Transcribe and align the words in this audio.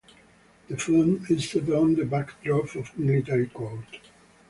The 0.67 0.77
film 0.79 1.23
is 1.29 1.47
set 1.51 1.69
on 1.69 1.93
the 1.93 2.05
backdrop 2.05 2.73
of 2.75 2.97
military 2.97 3.45
court. 3.45 3.85